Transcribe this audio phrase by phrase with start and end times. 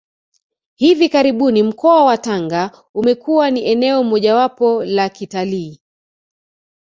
[0.75, 5.81] Hivi karibuni mkoa wa Tanga umekuwa ni eneo mojawapo la kitalii